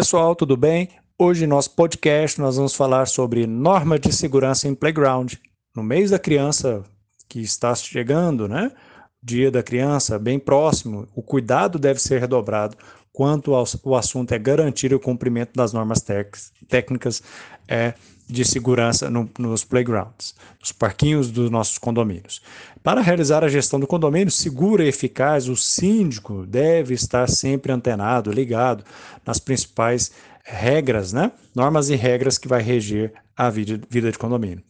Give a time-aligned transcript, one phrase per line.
[0.00, 0.88] pessoal, tudo bem?
[1.18, 5.34] Hoje, no nosso podcast, nós vamos falar sobre norma de segurança em playground.
[5.76, 6.82] No mês da criança
[7.28, 8.72] que está chegando, né?
[9.22, 12.78] Dia da criança, bem próximo, o cuidado deve ser redobrado
[13.12, 16.04] quanto ao, o assunto é garantir o cumprimento das normas
[16.68, 17.22] técnicas
[17.66, 17.94] é,
[18.26, 22.40] de segurança no, nos playgrounds, nos parquinhos dos nossos condomínios.
[22.82, 28.30] Para realizar a gestão do condomínio segura e eficaz, o síndico deve estar sempre antenado,
[28.30, 28.84] ligado
[29.26, 30.12] nas principais
[30.44, 31.32] regras, né?
[31.54, 34.62] normas e regras que vai reger a vida, vida de condomínio.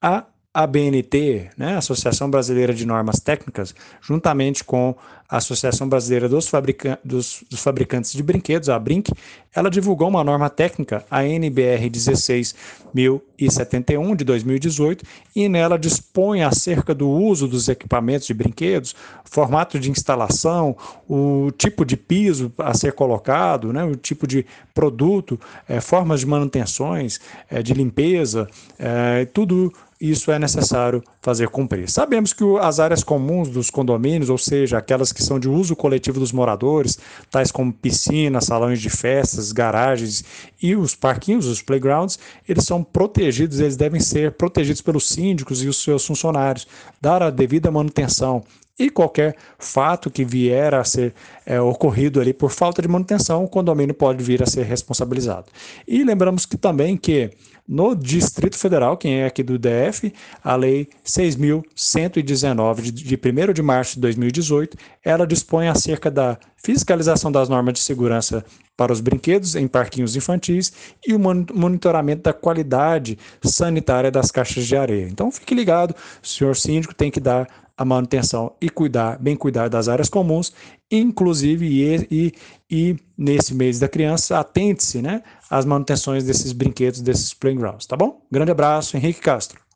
[0.00, 4.96] A a BNT, né, Associação Brasileira de Normas Técnicas, juntamente com
[5.28, 9.10] a Associação Brasileira dos, Fabrica dos, dos, Fabricantes de Brinquedos, a BRINC,
[9.54, 15.04] ela divulgou uma norma técnica, a NBR 16071 de 2018,
[15.36, 20.74] e nela dispõe acerca do uso dos equipamentos de brinquedos, formato de instalação,
[21.06, 25.38] o tipo de piso a ser colocado, né, o tipo de produto,
[25.68, 31.90] é, formas de manutenções, é, de limpeza, é, tudo isso é necessário fazer cumprir.
[31.90, 36.20] Sabemos que as áreas comuns dos condomínios, ou seja, aquelas que são de uso coletivo
[36.20, 36.98] dos moradores,
[37.30, 40.24] tais como piscinas, salões de festas, garagens
[40.62, 45.68] e os parquinhos, os playgrounds, eles são protegidos, eles devem ser protegidos pelos síndicos e
[45.68, 46.66] os seus funcionários,
[47.00, 48.44] dar a devida manutenção
[48.78, 51.12] e qualquer fato que vier a ser
[51.44, 55.46] é, ocorrido ali por falta de manutenção, o condomínio pode vir a ser responsabilizado.
[55.86, 57.30] E lembramos que também que
[57.68, 60.10] no Distrito Federal, quem é aqui do DF,
[60.42, 67.30] a Lei 6.119, de, de 1 de março de 2018, ela dispõe acerca da fiscalização
[67.30, 68.42] das normas de segurança
[68.74, 70.72] para os brinquedos em parquinhos infantis
[71.06, 75.06] e o monitoramento da qualidade sanitária das caixas de areia.
[75.06, 79.68] Então fique ligado, o senhor síndico tem que dar a manutenção e cuidar, bem cuidar
[79.68, 80.52] das áreas comuns,
[80.90, 82.32] inclusive e, e,
[82.68, 88.20] e nesse mês da criança, atente-se né, às manutenções desses brinquedos, desses playgrounds, tá bom?
[88.30, 89.67] Grande abraço, Henrique Castro.